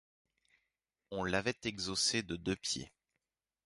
[1.11, 2.91] On l’avait exhaussée de deux pieds.